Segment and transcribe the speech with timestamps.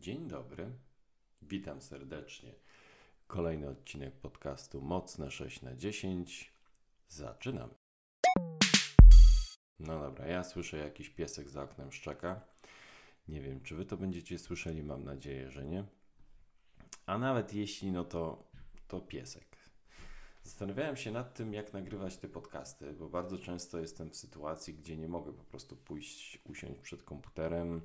[0.00, 0.70] Dzień dobry,
[1.42, 2.54] witam serdecznie.
[3.26, 6.52] Kolejny odcinek podcastu Mocne 6 na 10.
[7.08, 7.74] Zaczynamy.
[9.78, 12.40] No dobra, ja słyszę jakiś piesek za oknem szczeka.
[13.28, 15.84] Nie wiem, czy wy to będziecie słyszeli, mam nadzieję, że nie.
[17.06, 18.50] A nawet jeśli, no to,
[18.88, 19.56] to piesek.
[20.42, 24.96] Zastanawiałem się nad tym, jak nagrywać te podcasty, bo bardzo często jestem w sytuacji, gdzie
[24.96, 27.82] nie mogę po prostu pójść, usiąść przed komputerem,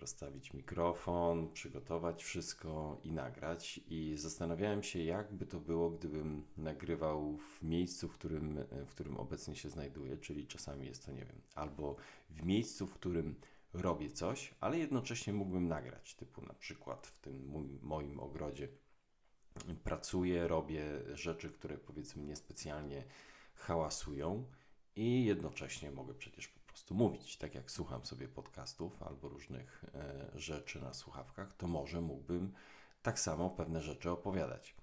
[0.00, 3.80] rozstawić mikrofon, przygotować wszystko i nagrać.
[3.88, 9.56] I zastanawiałem się, jakby to było, gdybym nagrywał w miejscu, w którym, w którym obecnie
[9.56, 11.96] się znajduję, czyli czasami jest to, nie wiem, albo
[12.30, 13.34] w miejscu, w którym
[13.72, 18.68] robię coś, ale jednocześnie mógłbym nagrać, typu na przykład w tym mój, moim ogrodzie
[19.84, 23.04] pracuję, robię rzeczy, które powiedzmy niespecjalnie
[23.54, 24.44] hałasują
[24.96, 27.36] i jednocześnie mogę przecież prostu mówić.
[27.36, 32.52] Tak jak słucham sobie podcastów albo różnych e, rzeczy na słuchawkach, to może mógłbym
[33.02, 34.74] tak samo pewne rzeczy opowiadać.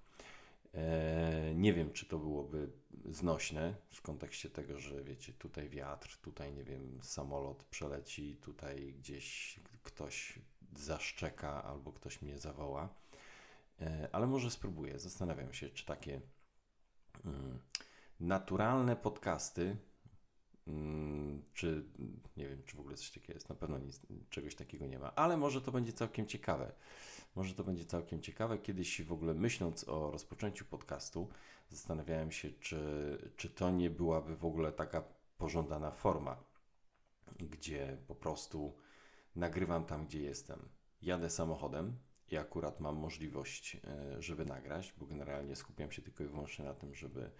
[0.74, 2.70] E, nie wiem, czy to byłoby
[3.04, 9.60] znośne w kontekście tego, że wiecie, tutaj wiatr, tutaj nie wiem, samolot przeleci, tutaj gdzieś
[9.82, 10.38] ktoś
[10.76, 12.88] zaszczeka albo ktoś mnie zawoła
[13.80, 14.98] E, ale może spróbuję.
[14.98, 16.20] Zastanawiam się, czy takie
[17.24, 17.58] mm,
[18.20, 19.76] naturalne podcasty,
[21.54, 21.84] czy
[22.36, 23.48] nie wiem, czy w ogóle coś takiego jest.
[23.48, 26.72] Na pewno nic, czegoś takiego nie ma, ale może to będzie całkiem ciekawe.
[27.36, 28.58] Może to będzie całkiem ciekawe.
[28.58, 31.28] Kiedyś w ogóle myśląc o rozpoczęciu podcastu,
[31.70, 32.78] zastanawiałem się, czy,
[33.36, 35.02] czy to nie byłaby w ogóle taka
[35.38, 36.36] pożądana forma,
[37.38, 38.76] gdzie po prostu
[39.36, 40.68] nagrywam tam, gdzie jestem.
[41.02, 41.96] Jadę samochodem,
[42.30, 46.74] i akurat mam możliwość, e, żeby nagrać, bo generalnie skupiam się tylko i wyłącznie na
[46.74, 47.30] tym, żeby,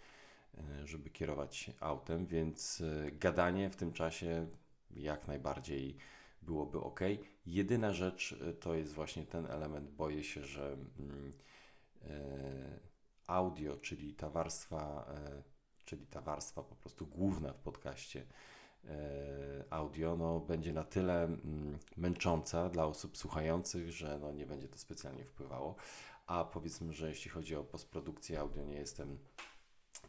[0.84, 4.46] żeby kierować autem, więc e, gadanie w tym czasie
[4.90, 5.96] jak najbardziej
[6.42, 7.00] byłoby ok.
[7.46, 11.32] Jedyna rzecz to jest właśnie ten element, boję się, że mm,
[13.26, 15.06] audio, czyli ta warstwa,
[15.84, 18.26] czyli ta warstwa po prostu główna w podcaście,
[18.84, 24.68] E, audio no, będzie na tyle mm, męcząca dla osób słuchających, że no, nie będzie
[24.68, 25.76] to specjalnie wpływało.
[26.26, 29.18] A powiedzmy, że jeśli chodzi o postprodukcję audio, nie jestem,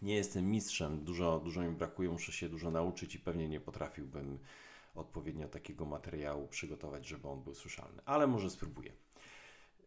[0.01, 4.39] nie jestem mistrzem, dużo, dużo mi brakuje, muszę się dużo nauczyć i pewnie nie potrafiłbym
[4.95, 8.93] odpowiednio takiego materiału przygotować, żeby on był słyszalny, ale może spróbuję.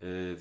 [0.02, 0.36] Y,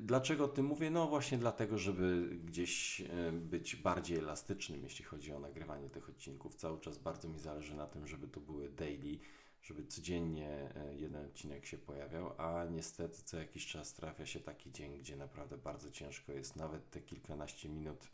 [0.00, 0.90] dlaczego o tym mówię?
[0.90, 6.54] No właśnie dlatego, żeby gdzieś y, być bardziej elastycznym, jeśli chodzi o nagrywanie tych odcinków.
[6.54, 9.18] Cały czas bardzo mi zależy na tym, żeby to były daily,
[9.62, 14.72] żeby codziennie y, jeden odcinek się pojawiał, a niestety co jakiś czas trafia się taki
[14.72, 18.08] dzień, gdzie naprawdę bardzo ciężko jest nawet te kilkanaście minut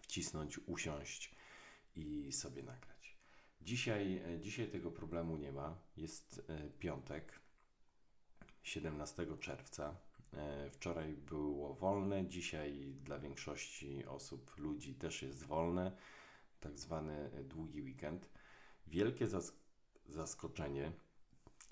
[0.00, 1.34] wcisnąć, usiąść
[1.96, 3.16] i sobie nagrać.
[3.60, 5.78] Dzisiaj, dzisiaj tego problemu nie ma.
[5.96, 7.40] Jest piątek
[8.62, 9.96] 17 czerwca.
[10.32, 15.96] E, wczoraj było wolne, dzisiaj dla większości osób, ludzi też jest wolne,
[16.60, 18.30] tak zwany długi weekend.
[18.86, 19.52] Wielkie zas
[20.08, 20.92] zaskoczenie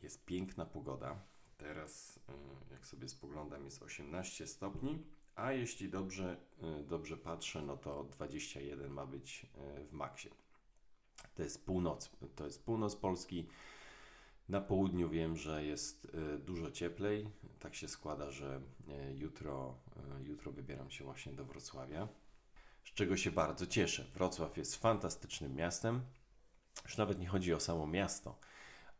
[0.03, 1.23] jest piękna pogoda.
[1.57, 7.77] Teraz, e, jak sobie spoglądam, jest 18 stopni, a jeśli dobrze, e, dobrze patrzę, no
[7.77, 9.47] to 21 ma być
[9.89, 10.31] w maksie.
[11.35, 13.49] To jest północ, to jest północ Polski.
[14.49, 17.31] Na południu wiem, że jest e, dużo cieplej.
[17.61, 18.61] Tak się składa, że
[19.15, 19.79] jutro,
[20.23, 22.09] jutro wybieram się właśnie do Wrocławia,
[22.85, 24.05] z czego się bardzo cieszę.
[24.15, 26.01] Wrocław jest fantastycznym miastem.
[26.85, 28.39] Już nawet nie chodzi o samo miasto,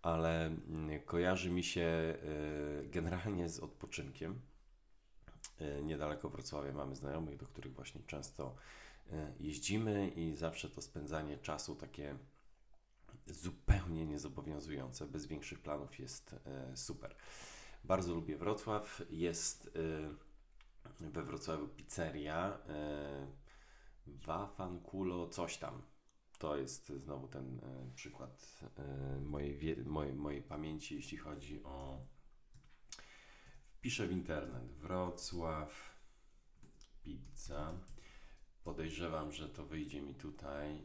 [0.03, 2.19] ale mm, kojarzy mi się
[2.85, 4.41] generalnie z odpoczynkiem.
[5.83, 8.57] Niedaleko Wrocławia mamy znajomych, do których właśnie często
[9.41, 12.19] jeździmy i zawsze to spędzanie czasu takie
[13.27, 17.15] zupełnie niezobowiązujące, bez większych planów jest e, super.
[17.85, 19.03] Bardzo lubię Wrocław.
[19.11, 19.71] Jest
[21.01, 23.27] e, we Wrocławiu pizzeria e,
[24.07, 25.83] Wafankulo coś tam.
[26.39, 27.61] To jest znowu ten
[27.95, 28.61] przykład
[29.21, 31.99] mojej, mojej, mojej pamięci, jeśli chodzi o.
[33.85, 35.95] Wpiszę w internet Wrocław
[37.03, 37.73] pizza.
[38.65, 40.83] Podejrzewam, że to wyjdzie mi tutaj.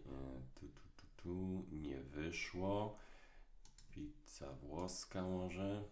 [0.55, 2.97] Tu, tu, tu nie wyszło.
[3.91, 5.83] Pizza włoska może.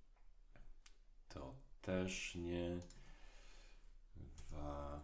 [1.34, 2.80] to też nie.
[4.50, 5.02] Wa...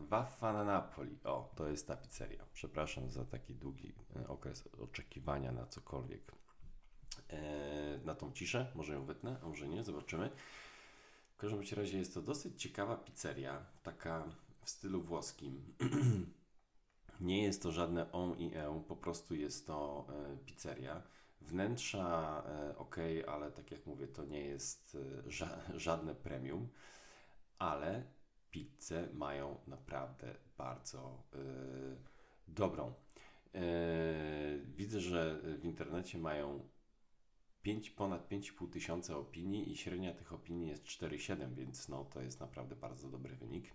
[0.00, 1.18] Waffana Napoli.
[1.24, 2.46] O, to jest ta pizzeria.
[2.52, 6.41] Przepraszam za taki długi e, okres oczekiwania na cokolwiek.
[7.30, 8.72] E, na tą ciszę.
[8.74, 9.84] Może ją wytnę, a może nie.
[9.84, 10.30] Zobaczymy.
[11.34, 13.66] W każdym razie jest to dosyć ciekawa pizzeria.
[13.82, 14.24] Taka
[14.62, 15.62] w stylu włoskim.
[17.20, 21.02] Nie jest to żadne on i e, po prostu jest to e, pizzeria.
[21.40, 22.96] Wnętrza e, ok,
[23.28, 26.68] ale tak jak mówię, to nie jest ża żadne premium,
[27.58, 28.02] ale
[28.50, 31.38] pizzę mają naprawdę bardzo e,
[32.48, 32.94] dobrą.
[34.64, 36.68] Widzę, że w internecie mają
[37.62, 42.40] 5, ponad 5,5 tysiąca opinii i średnia tych opinii jest 4,7, więc no, to jest
[42.40, 43.74] naprawdę bardzo dobry wynik.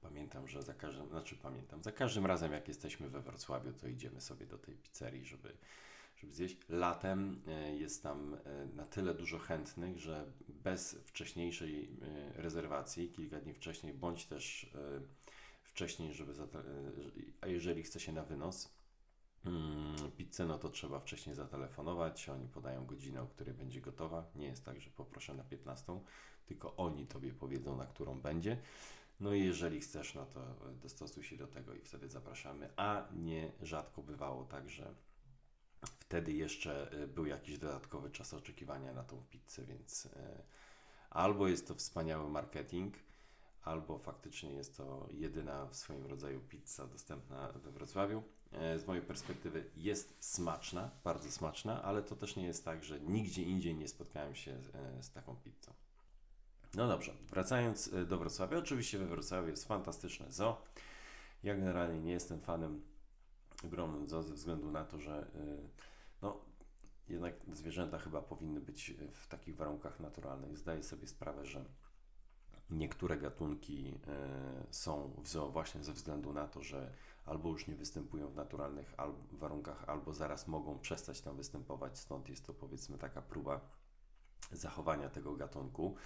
[0.00, 4.20] Pamiętam, że za każdym, znaczy pamiętam, za każdym razem jak jesteśmy we Wrocławiu, to idziemy
[4.20, 5.56] sobie do tej pizzerii, żeby,
[6.16, 6.56] żeby zjeść.
[6.68, 13.40] Latem e, jest tam e, na tyle dużo chętnych, że bez wcześniejszej e, rezerwacji, kilka
[13.40, 14.70] dni wcześniej, bądź też
[15.62, 16.32] wcześniej, żeby,
[17.40, 18.77] a jeżeli chce się na wynos,
[19.44, 22.28] mm, pizzę, no to trzeba wcześniej zatelefonować.
[22.28, 24.24] Oni podają godzinę, o której będzie gotowa.
[24.34, 26.00] Nie jest tak, że poproszę na 15,
[26.46, 28.58] tylko oni tobie powiedzą, na którą będzie.
[29.20, 30.40] No i jeżeli chcesz, no to
[30.82, 32.70] dostosuj się do tego i wtedy zapraszamy.
[32.76, 34.94] A nie rzadko bywało tak, że
[35.82, 40.10] wtedy jeszcze y, był jakiś dodatkowy czas oczekiwania na tą pizzę, więc y,
[41.10, 42.94] albo jest to wspaniały marketing,
[43.62, 48.22] albo faktycznie jest to jedyna w swoim rodzaju pizza dostępna we Wrocławiu.
[48.52, 53.00] E, z mojej perspektywy jest smaczna, bardzo smaczna, ale to też nie jest tak, że
[53.00, 55.72] nigdzie indziej nie spotkałem się z, e, z taką pizzą.
[56.74, 58.58] No dobrze, wracając e, do Wrocławia.
[58.58, 60.62] Oczywiście we Wrocławiu jest fantastyczne zoo.
[61.42, 62.82] Ja generalnie nie jestem fanem
[63.64, 65.30] ogromnym zoo ze względu na to, że
[66.22, 66.40] no,
[67.08, 70.58] jednak zwierzęta chyba powinny być w takich warunkach naturalnych.
[70.58, 71.64] Zdaję sobie sprawę, że
[72.70, 74.00] niektóre gatunki
[74.70, 76.92] są w zoo właśnie ze względu na to, że
[77.24, 78.94] albo już nie występują w naturalnych
[79.32, 81.98] warunkach, albo zaraz mogą przestać tam występować.
[81.98, 83.60] Stąd jest to powiedzmy taka próba
[84.52, 85.96] zachowania tego gatunku.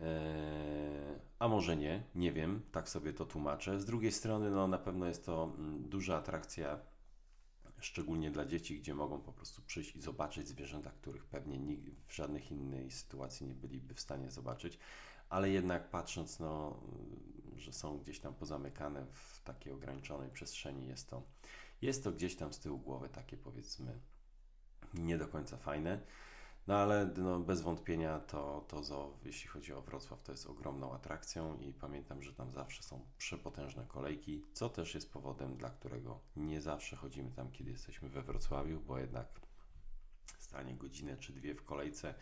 [0.00, 3.80] Eee, a może nie, nie wiem, tak sobie to tłumaczę.
[3.80, 6.78] Z drugiej strony, no na pewno jest to mm, duża atrakcja,
[7.80, 11.76] szczególnie dla dzieci, gdzie mogą po prostu przyjść i zobaczyć zwierzęta, których pewnie
[12.06, 14.78] w żadnych innej sytuacji nie byliby w stanie zobaczyć.
[15.28, 16.80] Ale jednak patrząc, no,
[17.56, 21.22] że są gdzieś tam pozamykane w takiej ograniczonej przestrzeni, jest to,
[21.82, 24.00] jest to gdzieś tam z tyłu głowy takie powiedzmy
[24.94, 26.00] nie do końca fajne.
[26.66, 30.94] No ale no, bez wątpienia to, to zoo, jeśli chodzi o Wrocław, to jest ogromną
[30.94, 36.20] atrakcją i pamiętam, że tam zawsze są przepotężne kolejki, co też jest powodem, dla którego
[36.36, 39.40] nie zawsze chodzimy tam, kiedy jesteśmy we Wrocławiu, bo jednak
[40.38, 42.14] stanie godzinę czy dwie w kolejce,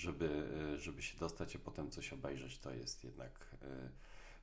[0.00, 0.48] żeby,
[0.78, 3.56] żeby się dostać, a potem coś obejrzeć, to jest jednak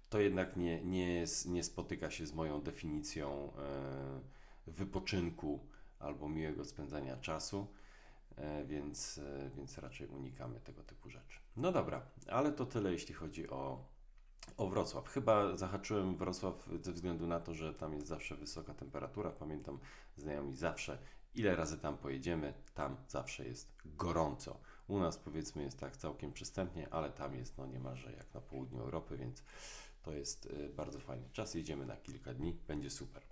[0.09, 3.51] to jednak nie, nie, nie spotyka się z moją definicją
[4.67, 5.67] wypoczynku
[5.99, 7.67] albo miłego spędzania czasu.
[8.37, 11.39] E, więc, e, więc raczej unikamy tego typu rzeczy.
[11.55, 13.85] No dobra, ale to tyle, jeśli chodzi o,
[14.57, 15.07] o Wrocław.
[15.09, 19.29] Chyba zahaczyłem Wrocław ze względu na to, że tam jest zawsze wysoka temperatura.
[19.29, 19.79] Pamiętam
[20.17, 20.97] znajomi zawsze,
[21.35, 24.59] ile razy tam pojedziemy, tam zawsze jest gorąco.
[24.87, 28.79] U nas powiedzmy jest tak całkiem przystępnie, ale tam jest no niemalże jak na południu
[28.79, 29.43] Europy, więc
[30.03, 31.53] to jest e, bardzo fajny czas.
[31.53, 33.23] Jedziemy na kilka dni, będzie super.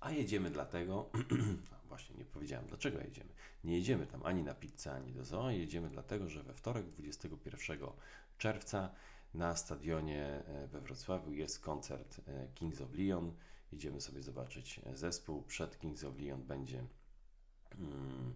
[0.00, 1.10] A jedziemy dlatego,
[1.88, 3.30] właśnie nie powiedziałem dlaczego jedziemy.
[3.64, 5.50] Nie jedziemy tam ani na pizzę, ani do zoo.
[5.50, 7.78] Jedziemy dlatego, że we wtorek 21
[8.38, 8.90] czerwca
[9.34, 13.32] na stadionie e, we Wrocławiu jest koncert e, Kings of Leon.
[13.72, 15.42] Idziemy sobie zobaczyć zespół.
[15.42, 16.84] Przed Kings of Leon będzie
[17.78, 18.34] mm,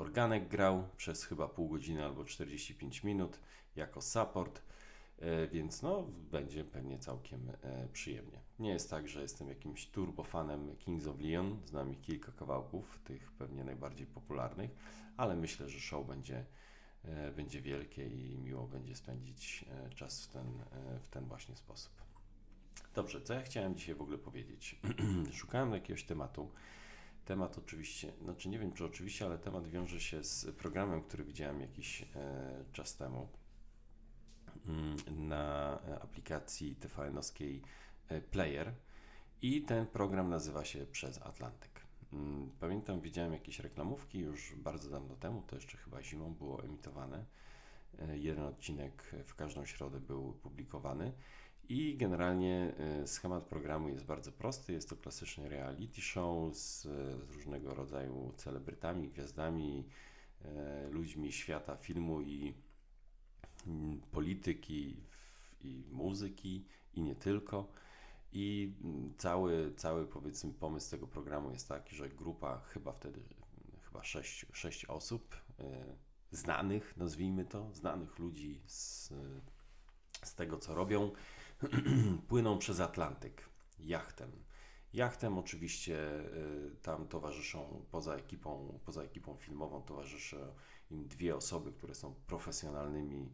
[0.00, 3.40] organek grał przez chyba pół godziny albo 45 minut
[3.76, 4.62] jako support.
[5.18, 8.40] E, więc no, będzie pewnie całkiem e, przyjemnie.
[8.58, 13.32] Nie jest tak, że jestem jakimś turbofanem Kings of Leon, znam ich kilka kawałków, tych
[13.32, 14.70] pewnie najbardziej popularnych,
[15.16, 16.44] ale myślę, że show będzie,
[17.04, 19.64] e, będzie wielkie i miło będzie spędzić
[19.94, 20.46] czas w ten,
[21.02, 21.92] w ten właśnie sposób.
[22.94, 24.80] Dobrze, co ja chciałem dzisiaj w ogóle powiedzieć?
[25.32, 26.50] Szukałem jakiegoś tematu.
[27.30, 31.60] Temat oczywiście, znaczy nie wiem czy oczywiście, ale temat wiąże się z programem, który widziałem
[31.60, 32.06] jakiś e,
[32.72, 33.28] czas temu
[34.66, 34.96] Mm,
[35.28, 37.62] na aplikacji TVN-owskiej
[38.08, 38.74] e, Player
[39.42, 41.80] i ten program nazywa się Przez Atlantyk.
[42.12, 47.24] Mm, pamiętam, widziałem jakieś reklamówki już bardzo dawno temu, to jeszcze chyba zimą było emitowane.
[47.98, 51.12] E, jeden odcinek w każdą środę był publikowany
[51.70, 54.72] i generalnie e, schemat programu jest bardzo prosty.
[54.72, 59.84] Jest to klasyczny reality show z, z różnego rodzaju celebrytami, gwiazdami,
[60.90, 62.54] ludźmi świata filmu i
[63.66, 64.96] Mm, polityki
[65.60, 67.68] i muzyki i nie tylko.
[68.32, 73.22] I mm, cały, cały powiedzmy pomysł tego programu jest taki, że grupa chyba wtedy,
[73.82, 75.64] chyba sześć, sześć osób y,
[76.30, 79.12] znanych, nazwijmy to, znanych ludzi z,
[80.24, 81.10] z tego co robią,
[82.28, 83.48] płyną przez Atlantyk
[83.78, 84.30] jachtem.
[84.92, 85.98] Jachtem oczywiście
[86.82, 90.36] tam towarzyszą, poza ekipą, poza ekipą filmową towarzyszą
[90.90, 93.32] im dwie osoby, które są profesjonalnymi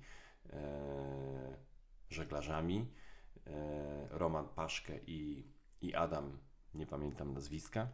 [2.11, 2.87] żeglarzami.
[4.11, 5.47] Roman Paszkę i,
[5.83, 6.39] i Adam,
[6.75, 7.89] nie pamiętam nazwiska.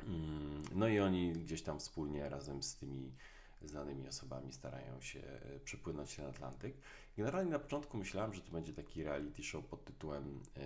[0.00, 3.14] Mm, no i oni gdzieś tam wspólnie razem z tymi
[3.62, 6.76] znanymi osobami starają się e, przepłynąć ten Atlantyk.
[7.16, 10.60] Generalnie na początku myślałem, że to będzie taki reality show pod tytułem e,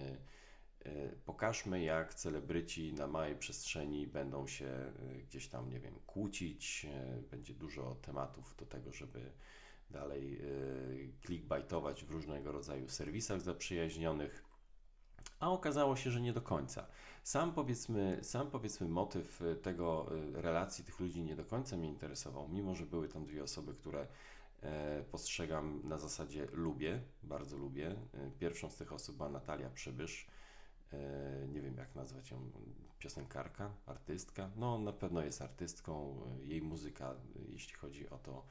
[0.90, 4.92] e, Pokażmy, jak celebryci na małej przestrzeni będą się
[5.28, 6.86] gdzieś tam, nie wiem, kłócić.
[7.30, 9.32] Będzie dużo tematów do tego, żeby
[9.90, 10.40] dalej
[11.26, 14.47] clickbaitować w różnego rodzaju serwisach zaprzyjaźnionych.
[15.40, 16.86] A okazało się, że nie do końca.
[17.22, 21.88] Sam powiedzmy, sam powiedzmy motyw y, tego y, relacji tych ludzi nie do końca mnie
[21.88, 24.06] interesował, mimo że były tam dwie osoby, które
[24.62, 27.96] e, postrzegam na zasadzie lubię, bardzo lubię.
[28.14, 30.26] E, pierwszą z tych osób była Natalia Przybysz.
[30.92, 32.50] E, nie wiem jak nazwać ją,
[32.98, 34.50] piosenkarka, artystka.
[34.56, 36.20] No na pewno jest artystką.
[36.42, 37.14] Jej muzyka,
[37.48, 38.46] jeśli chodzi o to,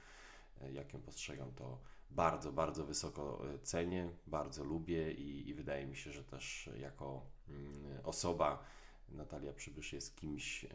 [0.72, 1.79] jak ją postrzegam, to
[2.11, 7.99] bardzo, bardzo wysoko cenię, bardzo lubię i, i wydaje mi się, że też jako mm,
[8.03, 8.63] osoba
[9.09, 10.69] Natalia Przybysz jest kimś, e,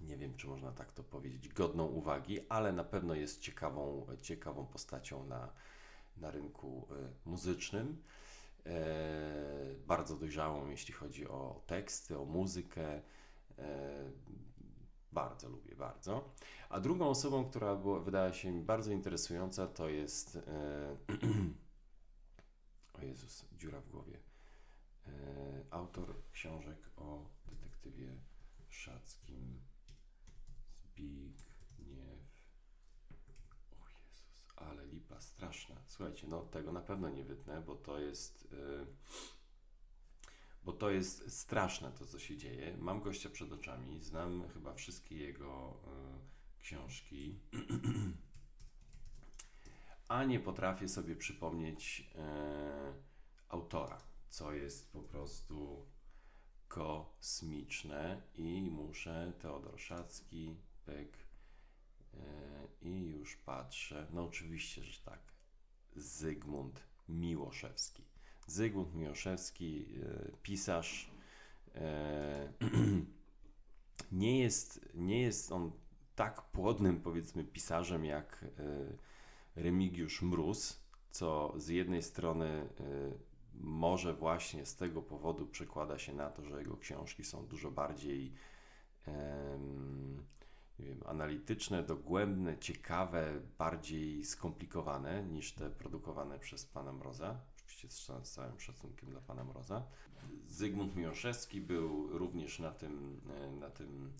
[0.00, 4.66] nie wiem czy można tak to powiedzieć, godną uwagi, ale na pewno jest ciekawą, ciekawą
[4.66, 5.52] postacią na,
[6.16, 8.02] na rynku e, muzycznym.
[8.66, 13.02] E, bardzo dojrzałą, jeśli chodzi o teksty, o muzykę.
[15.12, 16.30] Bardzo lubię, bardzo.
[16.68, 20.36] A drugą osobą, która była, wydała się mi bardzo interesująca, to jest.
[20.36, 20.96] E,
[22.98, 24.18] o Jezus, dziura w głowie.
[25.06, 25.10] E,
[25.70, 28.16] autor książek o detektywie
[28.68, 29.60] Szackim.
[30.84, 31.46] Zbigniew.
[33.80, 35.76] O Jezus, ale lipa straszna.
[35.86, 38.48] Słuchajcie, no tego na pewno nie wytnę, bo to jest.
[38.52, 38.86] E,
[40.64, 42.76] bo to jest straszne to, co się dzieje.
[42.76, 46.35] Mam gościa przed oczami, znam chyba wszystkie jego y,
[46.66, 47.38] książki,
[50.08, 52.04] a nie potrafię sobie przypomnieć y,
[53.48, 55.86] autora, co jest po prostu
[56.68, 61.18] kosmiczne i muszę Teodor Szacki, pyk
[62.14, 62.18] y,
[62.82, 65.20] i już patrzę, no oczywiście, że tak,
[65.96, 68.04] Zygmunt Miłoszewski.
[68.46, 71.10] Zygmunt Miłoszewski, e, pisarz.
[71.74, 72.52] E,
[74.12, 75.85] nie jest, nie jest on
[76.16, 80.80] tak płodnym, powiedzmy, pisarzem jak e, Remigiusz Mróz,
[81.10, 82.68] co z jednej strony
[83.54, 88.32] może właśnie z tego powodu przekłada się na to, że jego książki są dużo bardziej
[90.78, 98.30] nie wiem, analityczne, dogłębne, ciekawe, bardziej skomplikowane niż te produkowane przez pana Mroza oczywiście z,
[98.32, 99.86] całym szacunkiem dla pana Mroza.
[100.46, 104.12] Zygmunt Miłoszewski był również na tym, e, na tym,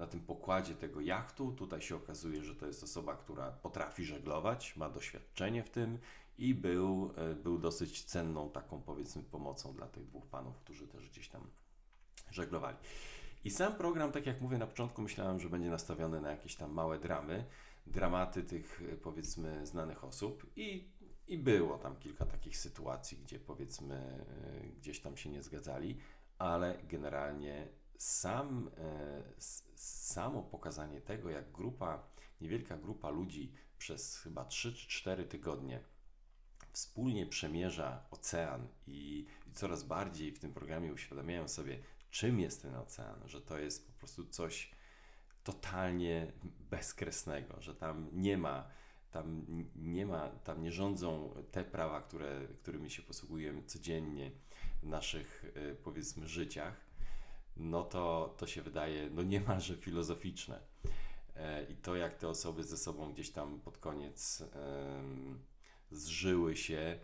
[0.00, 1.52] na tym pokładzie tego jachtu.
[1.52, 5.98] Tutaj się okazuje, że to jest osoba, która potrafi żeglować, ma doświadczenie w tym
[6.38, 11.08] i był, e, był dosyć cenną taką powiedzmy pomocą dla tych dwóch panów, którzy też
[11.08, 11.42] gdzieś tam
[12.30, 12.76] żeglowali.
[13.44, 16.72] I sam program, tak jak mówię na początku, myślałem, że będzie nastawiony na jakieś tam
[16.72, 17.44] małe dramy,
[17.86, 20.88] dramaty tych e, powiedzmy znanych osób i
[21.30, 25.98] i było tam kilka takich sytuacji, gdzie powiedzmy e, gdzieś tam się nie zgadzali,
[26.38, 27.68] ale generalnie
[28.00, 29.22] sam, e,
[29.76, 32.02] samo pokazanie tego, jak grupa,
[32.40, 35.84] niewielka grupa ludzi przez chyba 3 czy 4 tygodnie
[36.72, 41.78] wspólnie przemierza ocean i, coraz bardziej w tym programie uświadamiają sobie,
[42.10, 44.70] czym jest ten ocean, że to jest po prostu coś
[45.44, 46.32] totalnie
[46.70, 48.70] bezkresnego, że tam nie ma
[49.10, 54.30] tam nie ma, tam nie rządzą te prawa, które, którymi się posługujemy codziennie
[54.82, 56.89] w naszych y, powiedzmy życiach,
[57.60, 60.60] no to, to się wydaje no niemalże filozoficzne.
[61.36, 64.42] E, I to, jak te osoby ze sobą gdzieś tam pod koniec
[65.90, 66.98] zżyły się,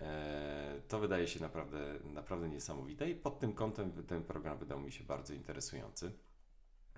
[0.00, 4.92] e, to wydaje się naprawdę, naprawdę niesamowite i pod tym kątem ten program wydał mi
[4.92, 6.12] się bardzo interesujący.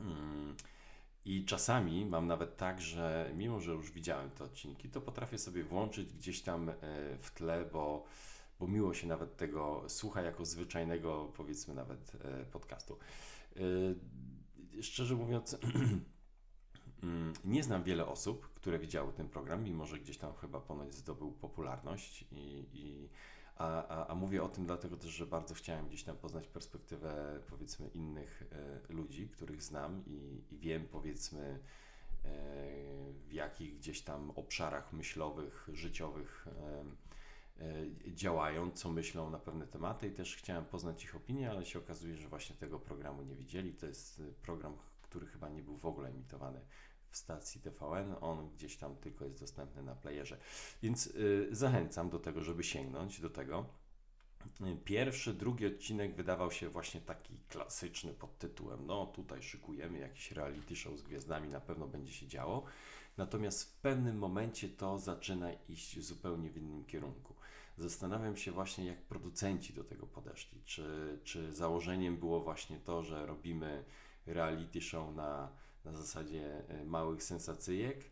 [0.01, 0.57] Mm.
[1.25, 5.65] I czasami mam nawet tak, że mimo, że już widziałem te odcinki, to potrafię sobie
[5.65, 6.75] włączyć gdzieś tam e,
[7.21, 8.05] w tle, bo,
[8.61, 12.99] bo miło się nawet tego słucha jako zwyczajnego, powiedzmy nawet e, podcastu.
[13.57, 15.57] E, szczerze mówiąc,
[17.03, 20.95] mm, nie znam wiele osób, które widziały ten program, mimo że gdzieś tam chyba ponoć
[20.95, 23.09] zdobył popularność i, i
[23.57, 27.41] a, a, a, mówię o tym dlatego też, że bardzo chciałem gdzieś tam poznać perspektywę
[27.51, 31.61] powiedzmy innych e, ludzi, których znam i, i wiem powiedzmy
[33.29, 36.47] w jakich gdzieś tam obszarach myślowych, życiowych
[38.07, 42.17] działają, co myślą na pewne tematy i też chciałem poznać ich opinię, ale się okazuje,
[42.17, 43.75] że właśnie tego programu nie widzieli.
[43.75, 46.61] To jest program, który chyba nie był w ogóle emitowany
[47.11, 50.39] w stacji TVN, on gdzieś tam tylko jest dostępny na playerze.
[50.83, 53.67] Więc y, zachęcam do tego, żeby sięgnąć do tego.
[54.85, 60.77] Pierwszy, drugi odcinek wydawał się właśnie taki klasyczny pod tytułem, no tutaj szykujemy jakiś reality
[60.77, 62.65] show z gwiazdami, na pewno będzie się działo.
[63.17, 67.35] Natomiast w pewnym momencie to zaczyna iść zupełnie w innym kierunku.
[67.81, 70.63] Zastanawiam się właśnie, jak producenci do tego podeszli.
[70.65, 73.85] Czy, czy założeniem było właśnie to, że robimy
[74.27, 75.53] reality show na,
[75.85, 78.11] na zasadzie e, małych sensacyjek,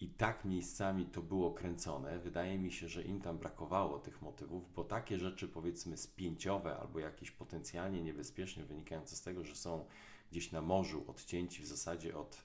[0.00, 2.18] i tak miejscami to było kręcone.
[2.18, 6.98] Wydaje mi się, że im tam brakowało tych motywów, bo takie rzeczy powiedzmy spięciowe albo
[6.98, 9.86] jakieś potencjalnie niebezpieczne wynikające z tego, że są
[10.30, 12.44] gdzieś na morzu, odcięci w zasadzie od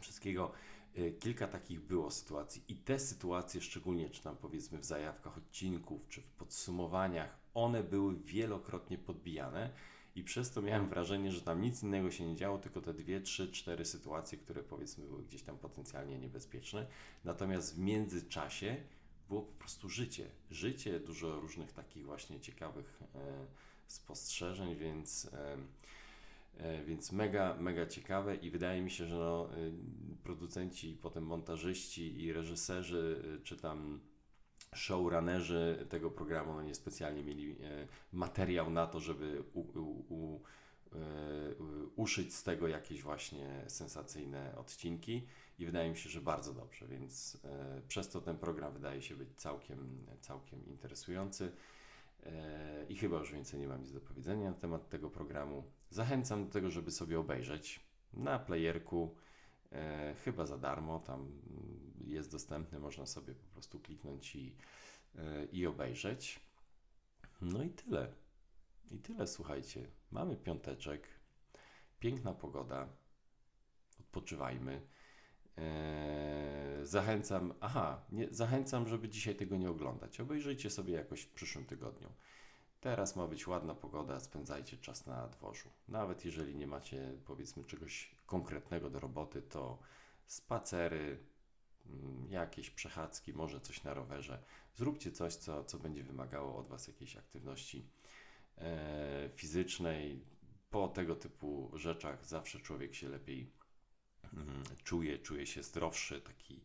[0.00, 0.52] wszystkiego.
[0.98, 6.08] Y, kilka takich było sytuacji i te sytuacje, szczególnie czy tam powiedzmy w zajawkach odcinków,
[6.08, 9.70] czy w podsumowaniach, one były wielokrotnie podbijane
[10.14, 13.20] i przez to miałem wrażenie, że tam nic innego się nie działo, tylko te dwie,
[13.20, 16.86] trzy, cztery sytuacje, które powiedzmy były gdzieś tam potencjalnie niebezpieczne.
[17.24, 18.76] Natomiast w międzyczasie
[19.28, 20.30] było po prostu życie.
[20.50, 23.46] Życie, dużo różnych takich właśnie ciekawych e,
[23.86, 25.30] spostrzeżeń, więc.
[26.58, 29.56] E, więc mega, mega ciekawe i wydaje mi się, że no, e,
[30.22, 34.00] producenci, potem montażyści i reżyserzy, e, czy tam
[34.74, 40.40] showrunnerzy tego programu no niespecjalnie mieli e, materiał na to, żeby u, u, u,
[40.92, 40.98] e,
[41.96, 45.26] uszyć z tego jakieś właśnie sensacyjne odcinki
[45.58, 47.38] i wydaje mi się, że bardzo dobrze, więc
[47.88, 51.52] przez to ten program wydaje się być całkiem, całkiem interesujący
[52.88, 55.64] i chyba już więcej nie mam nic do powiedzenia na temat tego programu.
[55.96, 57.80] Zachęcam do tego, żeby sobie obejrzeć
[58.12, 59.16] na playerku,
[60.24, 61.42] chyba za darmo, tam
[62.04, 64.56] jest dostępny, można sobie po prostu kliknąć i,
[65.14, 66.40] e, i obejrzeć.
[67.40, 68.12] No i tyle.
[68.90, 69.90] I tyle, słuchajcie.
[70.10, 71.08] Mamy piąteczek,
[71.98, 72.88] piękna pogoda,
[74.00, 74.86] odpoczywajmy.
[75.56, 80.20] Eee, zachęcam, aha, nie, zachęcam, żeby dzisiaj tego nie oglądać.
[80.20, 82.12] Obejrzyjcie sobie jakoś w przyszłym tygodniu.
[82.86, 85.70] Teraz ma być ładna pogoda, spędzajcie czas na dworzu.
[85.88, 89.78] Nawet jeżeli nie macie, powiedzmy, czegoś konkretnego do roboty, to
[90.26, 91.18] spacery,
[91.90, 94.42] Mm, jakieś przechadzki, może coś na rowerze.
[94.74, 97.88] Zróbcie coś, co, co będzie wymagało od Was jakiejś aktywności
[98.58, 100.24] e, fizycznej.
[100.70, 103.52] Po tego typu rzeczach zawsze człowiek się lepiej
[104.34, 106.60] mm, czuje, czuje się zdrowszy, taki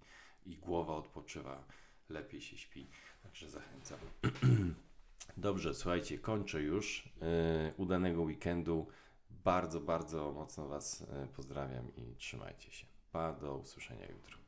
[0.45, 1.63] i głowa odpoczywa,
[2.09, 2.87] lepiej się śpi.
[3.23, 3.99] Także zachęcam.
[5.37, 7.09] Dobrze, słuchajcie, kończę już.
[7.21, 8.87] E, udanego weekendu.
[9.29, 12.87] Bardzo, bardzo mocno Was e, pozdrawiam i trzymajcie się.
[13.11, 14.40] Pa, do usłyszenia jutro.